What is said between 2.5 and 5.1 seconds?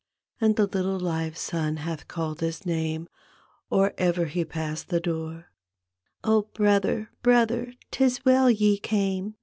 name Or ever he passed the